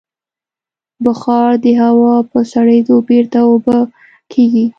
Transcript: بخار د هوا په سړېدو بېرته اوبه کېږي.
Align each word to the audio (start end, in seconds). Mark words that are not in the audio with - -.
بخار 1.05 1.51
د 1.63 1.65
هوا 1.81 2.15
په 2.31 2.39
سړېدو 2.53 2.95
بېرته 3.09 3.39
اوبه 3.49 3.77
کېږي. 4.31 4.65